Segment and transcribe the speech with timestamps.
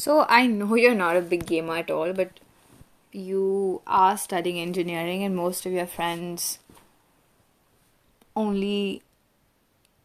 [0.00, 2.40] So I know you're not a big gamer at all, but
[3.12, 6.58] you are studying engineering, and most of your friends
[8.34, 9.02] only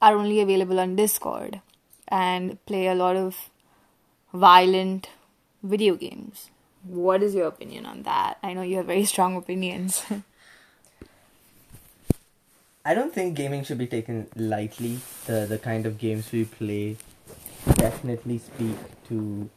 [0.00, 1.60] are only available on Discord
[2.06, 3.50] and play a lot of
[4.32, 5.10] violent
[5.64, 6.50] video games.
[6.84, 8.38] What is your opinion on that?
[8.44, 10.04] I know you have very strong opinions.
[12.84, 15.00] I don't think gaming should be taken lightly.
[15.26, 16.96] The the kind of games we play
[17.74, 18.76] definitely speak
[19.08, 19.50] to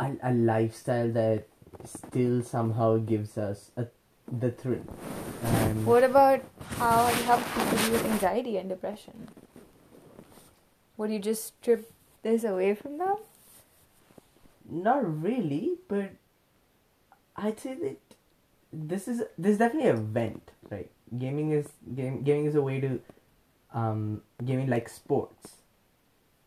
[0.00, 1.46] a, a lifestyle that
[1.84, 3.86] still somehow gives us a,
[4.30, 4.84] the thrill.
[5.44, 6.42] And what about
[6.78, 9.28] how it helps people with anxiety and depression?
[10.96, 13.16] Would you just strip this away from them?
[14.70, 16.12] not really, but
[17.36, 17.96] I'd say that
[18.72, 20.90] this is this is definitely a vent, right?
[21.18, 23.00] Gaming is game gaming is a way to
[23.74, 25.56] um gaming like sports.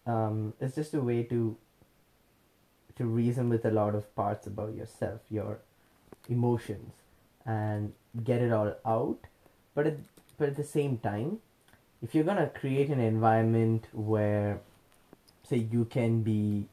[0.05, 1.57] Um it's just a way to
[2.95, 5.59] to reason with a lot of parts about yourself, your
[6.29, 6.93] emotions
[7.45, 9.19] and get it all out.
[9.75, 9.97] But at,
[10.37, 11.39] but at the same time,
[12.01, 14.61] if you're gonna create an environment where
[15.43, 16.67] say you can be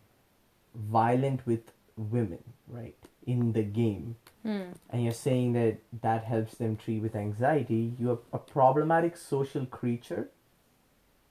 [0.74, 2.96] violent with women, right,
[3.26, 4.72] in the game, Hmm.
[4.88, 10.30] and you're saying that that helps them treat with anxiety, you're a problematic social creature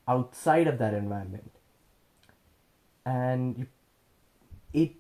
[0.07, 1.51] outside of that environment.
[3.05, 3.67] And you,
[4.73, 4.91] it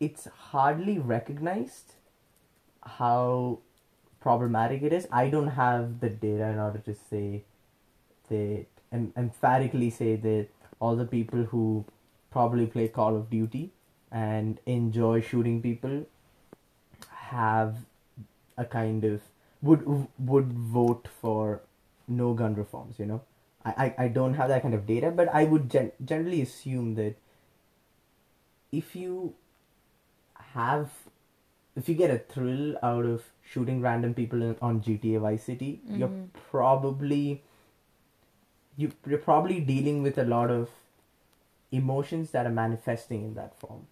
[0.00, 1.94] it's hardly recognized
[2.82, 3.58] how
[4.20, 5.06] problematic it is.
[5.12, 7.44] I don't have the data in order to say
[8.30, 10.48] that em- emphatically say that
[10.80, 11.84] all the people who
[12.30, 13.72] probably play Call of Duty
[14.12, 16.06] and enjoy shooting people
[17.30, 17.76] have
[18.56, 19.22] a kind of
[19.62, 19.84] would
[20.18, 21.60] would vote for
[22.06, 23.20] no gun reforms you know
[23.64, 26.94] I, I, I don't have that kind of data but i would gen- generally assume
[26.94, 27.16] that
[28.72, 29.34] if you
[30.54, 30.90] have
[31.76, 35.80] if you get a thrill out of shooting random people in, on gta vice city
[35.96, 36.28] you're Mhm.
[36.50, 37.42] probably
[38.76, 40.68] you, you're probably dealing with a lot of
[41.72, 43.86] emotions that are manifesting in that form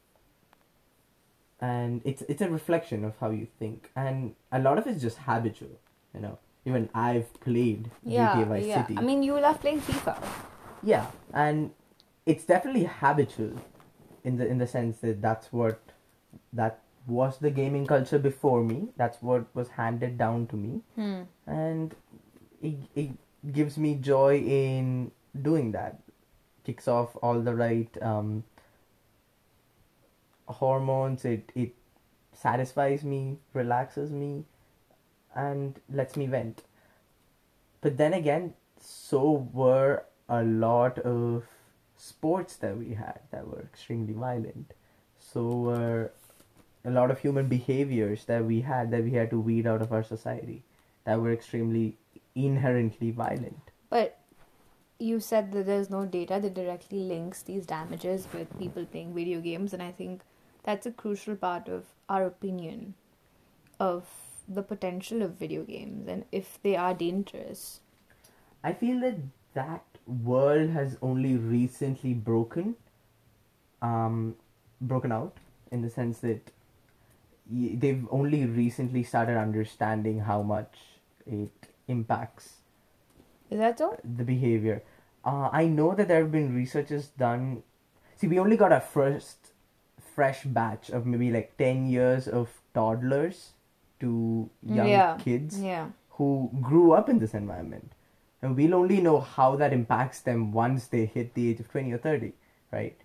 [1.61, 5.19] and it's it's a reflection of how you think and a lot of it's just
[5.19, 5.79] habitual
[6.15, 8.83] you know even i've played Yeah, gta vice yeah.
[8.83, 10.23] city I mean, you love playing FIFA.
[10.83, 11.71] yeah and
[12.27, 13.53] it's definitely habitual
[14.27, 15.81] in the in the sense that that's what
[16.53, 18.89] that was the gaming culture before me.
[18.97, 20.81] That's what was handed down to me.
[20.97, 21.23] Hmm.
[21.47, 21.95] and
[22.61, 23.11] it, it
[23.53, 26.01] gives me joy in doing that.
[26.65, 28.43] Kicks off all the right um,
[30.49, 31.25] hormones.
[31.25, 31.75] It it
[32.33, 34.45] satisfies me relaxes me
[35.35, 36.65] and lets me vent.
[37.81, 41.45] But then again so were a lot of
[41.97, 44.73] sports that we had that were extremely violent
[45.19, 46.11] so were
[46.85, 49.93] a lot of human behaviors that we had that we had to weed out of
[49.93, 50.63] our society
[51.05, 51.97] that were extremely
[52.35, 54.19] inherently violent But
[54.99, 59.41] you said that there's no data that directly links these damages with people playing video
[59.41, 60.23] games, and I think
[60.63, 62.95] that's a crucial part of our opinion
[63.79, 64.07] of
[64.49, 67.81] the potential of video games and if they are dangerous.
[68.63, 69.17] I feel that
[69.55, 72.77] that world has only recently broken,
[73.83, 74.37] um,
[74.81, 75.37] broken out
[75.71, 76.51] in the sense that
[77.51, 80.77] they've only recently started understanding how much
[81.27, 81.51] it
[81.89, 82.55] impacts
[83.51, 83.99] Is that so?
[84.05, 84.83] the behavior.
[85.25, 87.63] Uh, I know that there have been researches done.
[88.17, 89.51] See, we only got our first
[90.15, 93.53] fresh batch of maybe like 10 years of toddlers
[94.01, 95.17] to young Yeah.
[95.19, 95.91] kids Yeah.
[96.11, 97.93] who grew up in this environment.
[98.47, 101.91] And we'll only know how that impacts them once they hit the age of 20
[101.91, 102.33] or 30,
[102.71, 102.97] right?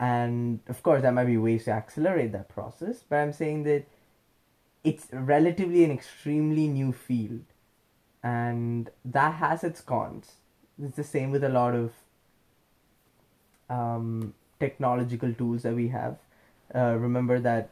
[0.00, 3.84] And of course, there might be ways to accelerate that process, but I'm saying that
[4.82, 7.44] it's relatively an extremely new field,
[8.22, 10.36] and that has its cons.
[10.82, 11.92] It's the same with a lot of
[13.68, 16.16] um, technological tools that we have.
[16.74, 17.68] Uh, remember that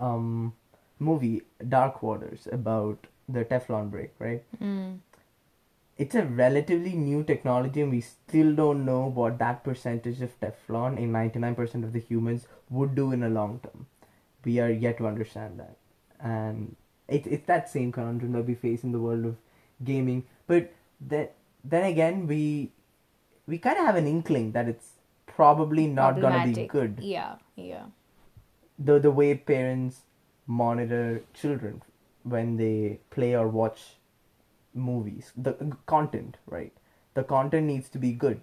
[0.00, 0.54] um,
[0.98, 4.42] movie Dark Waters about the Teflon break, right?
[4.60, 4.98] Mm.
[5.96, 10.98] It's a relatively new technology, and we still don't know what that percentage of Teflon
[10.98, 13.86] in 99% of the humans would do in a long term.
[14.44, 15.76] We are yet to understand that.
[16.20, 16.74] And
[17.08, 19.36] it, it's that same conundrum that we face in the world of
[19.84, 20.24] gaming.
[20.46, 21.28] But then,
[21.62, 22.72] then again, we
[23.46, 24.90] we kind of have an inkling that it's
[25.26, 27.36] probably not gonna be good Yeah.
[27.56, 27.84] Yeah.
[28.78, 30.00] the the way parents
[30.46, 31.82] monitor children
[32.22, 33.96] when they play or watch
[34.74, 35.54] movies the
[35.86, 36.72] content right
[37.14, 38.40] the content needs to be good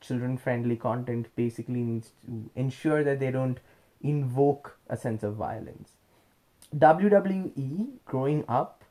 [0.00, 3.60] children friendly content basically needs to ensure that they don't
[4.02, 5.92] invoke a sense of violence.
[6.76, 8.84] WWE growing up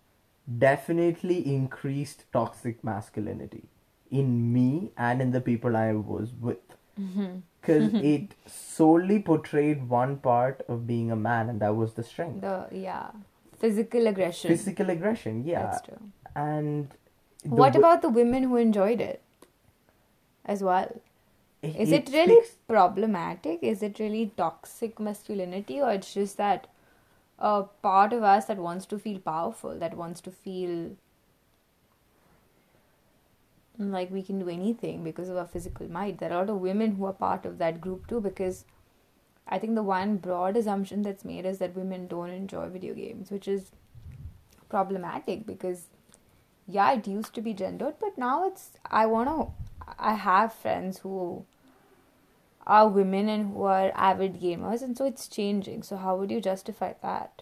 [0.59, 3.63] definitely increased toxic masculinity
[4.11, 6.77] in me and in the people I was with.
[6.99, 7.37] Mm-hmm.
[7.63, 12.41] Because it solely portrayed one part of being a man, and that was the strength.
[12.41, 13.11] The yeah,
[13.57, 14.49] physical aggression.
[14.49, 15.61] Physical aggression, yeah.
[15.61, 16.11] That's true.
[16.35, 16.89] And
[17.43, 19.21] What about the women who enjoyed it
[20.45, 21.01] as well?
[21.61, 23.59] Is it, it really speaks- problematic?
[23.61, 26.67] Is it really toxic masculinity, or it's just that
[27.39, 30.91] a part of us that wants to feel powerful, that wants to feel
[33.77, 36.19] like we can do anything because of our physical might?
[36.19, 38.65] There are a lot of women who are part of that group too, because
[39.47, 43.31] I think the one broad assumption that's made is that women don't enjoy video games,
[43.31, 43.71] which is
[44.69, 45.87] problematic because
[46.67, 49.47] yeah, it used to be gendered, but now it's I wanna
[49.99, 51.45] I have friends who
[52.65, 55.83] are women and who are avid gamers and so it's changing.
[55.83, 57.41] So how would you justify that?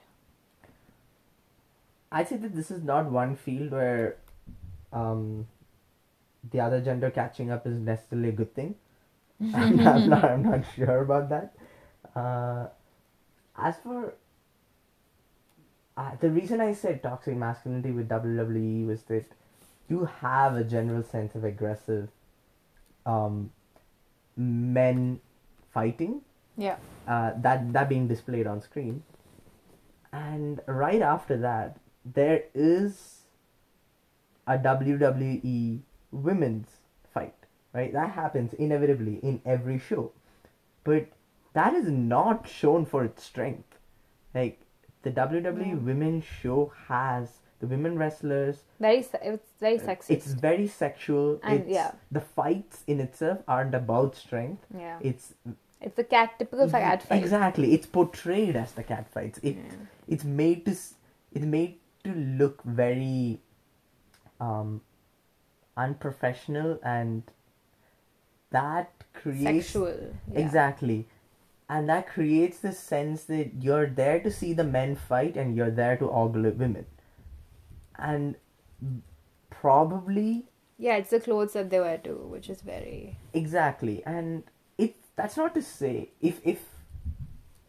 [2.11, 4.17] I'd say that this is not one field where
[4.91, 5.47] um,
[6.49, 8.75] the other gender catching up is necessarily a good thing.
[9.53, 11.53] I'm, not, I'm, not, I'm not sure about that.
[12.15, 12.67] Uh,
[13.57, 14.15] as for
[16.01, 19.25] uh, the reason I said toxic masculinity with WWE was that
[19.89, 22.09] you have a general sense of aggressive
[23.05, 23.51] um,
[24.35, 25.19] men
[25.73, 26.21] fighting.
[26.57, 26.75] Yeah.
[27.07, 29.03] uh, that that being displayed on screen.
[30.11, 33.21] And right after that there is
[34.47, 35.79] a WWE
[36.11, 36.67] women's
[37.13, 37.41] fight
[37.73, 37.93] right?
[37.93, 40.11] That happens inevitably in every show.
[40.83, 41.07] But
[41.53, 43.77] that is not shown for its strength.
[44.33, 44.59] Like
[45.03, 45.75] the WWE Yeah.
[45.75, 50.09] women's show has the women wrestlers Very se- it's very sexist.
[50.09, 51.91] it's very sexual And, it's, yeah.
[52.11, 54.97] the fights in itself aren't about strength yeah.
[55.01, 55.33] it's
[55.89, 57.21] It's a cat typical cat fight.
[57.23, 59.39] Exactly, it's portrayed as the cat fights.
[59.51, 59.77] It Yeah.
[60.15, 63.39] it's made to it's made to look very
[64.39, 64.81] um
[65.77, 67.23] unprofessional and
[68.51, 70.13] that creates Sexual.
[70.31, 70.39] Yeah.
[70.39, 71.07] exactly
[71.75, 75.75] and that creates the sense that you're there to see the men fight and you're
[75.81, 76.85] there to ogle women
[78.09, 78.35] and
[79.49, 80.45] probably
[80.77, 84.43] Yeah, it's the clothes that they wear too, which is very Exactly, and
[84.77, 86.63] it that's not to say if if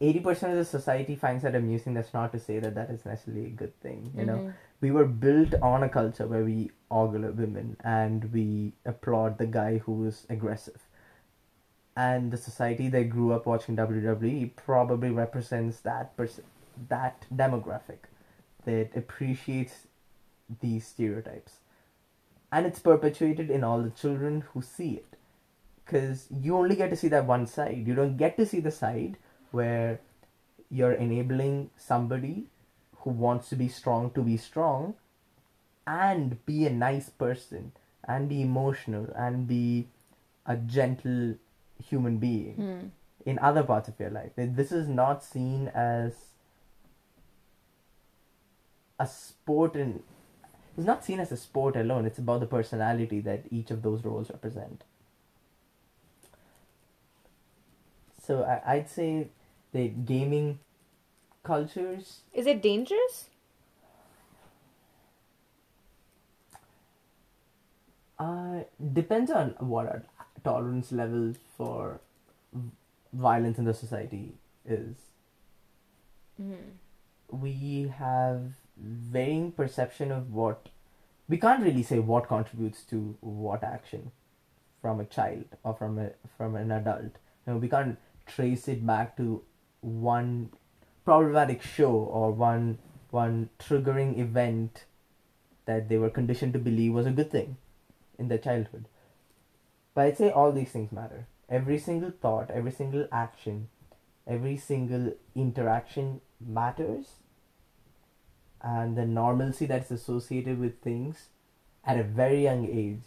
[0.01, 3.05] eighty percent of the society finds that amusing, that's not to say that that is
[3.05, 4.11] necessarily a good thing.
[4.17, 4.53] You know, Mhm.
[4.81, 8.47] we were built on a culture where we ogle women and we
[8.93, 10.82] applaud the guy who is aggressive.
[11.95, 16.43] And the society they grew up watching WWE probably represents that person,
[16.89, 18.09] that demographic.
[18.65, 19.87] That appreciates
[20.61, 21.57] these stereotypes.
[22.51, 25.17] And it's perpetuated in all the children who see it.
[25.83, 27.83] Because you only get to see that one side.
[27.85, 29.17] You don't get to see the side
[29.51, 29.99] where
[30.71, 32.45] you're enabling somebody
[32.99, 34.95] who wants to be strong to be strong
[35.85, 37.73] and be a nice person
[38.03, 39.87] and be emotional and be
[40.45, 41.35] a gentle
[41.89, 43.29] human being Hmm.
[43.31, 44.31] in other parts of your life.
[44.35, 46.15] This is not seen as
[48.99, 50.01] a sport in
[50.77, 54.03] it's not seen as a sport alone, it's about the personality that each of those
[54.03, 54.83] roles represent.
[58.23, 59.27] So I, I'd say
[59.71, 60.59] the gaming
[61.43, 63.29] cultures Is it dangerous?
[68.19, 68.59] uh
[68.93, 70.03] depends on what
[70.43, 72.01] tolerance level for
[73.13, 74.33] violence in the society
[74.65, 74.95] is.
[76.41, 76.77] Mm.
[77.29, 80.69] we have varying perception of what
[81.27, 84.11] we can't really say what contributes to what action
[84.81, 87.19] from a child or from a from an adult.
[87.45, 89.41] You know, we can't trace it back to
[89.81, 90.49] one
[91.05, 92.79] problematic show or one
[93.11, 94.85] one triggering event
[95.65, 97.57] that they were conditioned to believe was a good thing
[98.19, 98.85] in their childhood.
[99.95, 101.27] But I'd say all these things matter.
[101.49, 103.69] Every single thought, every single action,
[104.25, 107.07] every single interaction matters
[108.61, 111.27] and the normalcy that's associated with things
[111.85, 113.01] at a very young age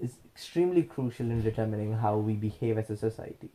[0.00, 3.48] is extremely crucial in determining how we behave as a society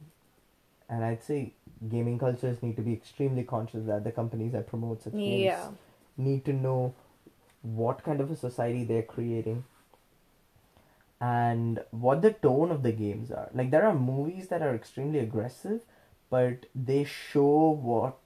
[0.90, 1.54] and i'd say
[1.90, 5.68] gaming cultures need to be extremely conscious that the companies that promote such games Yeah.
[6.18, 6.94] need to know
[7.62, 9.64] what kind of a society they're creating
[11.22, 13.50] and what the tone of the games are.
[13.54, 15.82] Like there are movies that are extremely aggressive,
[16.30, 18.18] but they show what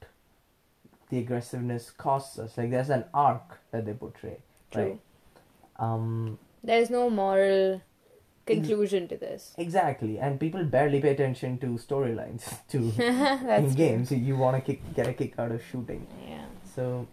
[1.10, 2.56] the aggressiveness costs us.
[2.58, 4.38] Like there's an arc that they portray.
[4.72, 4.82] True.
[4.82, 5.00] Right.
[5.78, 7.82] Um There's no moral
[8.46, 9.52] conclusion to this.
[9.58, 13.74] Exactly, and people barely pay attention to storylines to That's in true.
[13.84, 14.10] games.
[14.12, 16.46] You want to kick, get a kick out of shooting, Yeah.
[16.74, 17.06] so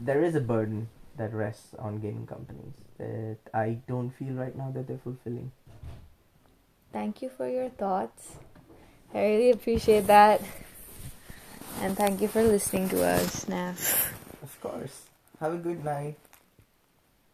[0.00, 4.70] there is a burden that rests on gaming companies that I don't feel right now
[4.74, 5.52] that they're fulfilling.
[6.92, 8.36] Thank you for your thoughts.
[9.12, 10.42] I really appreciate that.
[11.80, 13.76] And thank you for listening to us, Snap.
[14.42, 15.02] Of course.
[15.40, 16.16] Have a good night.